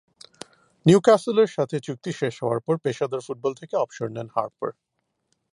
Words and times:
নিউক্যাসলের 0.85 1.49
সাথে 1.51 1.75
চুক্তি 1.79 2.11
শেষ 2.11 2.35
হওয়ার 2.41 2.59
পর 2.59 2.75
পেশাদার 2.77 3.21
ফুটবল 3.27 3.53
থেকে 3.53 3.75
অবসর 3.75 4.07
নেন 4.09 4.27
হার্পার। 4.35 4.71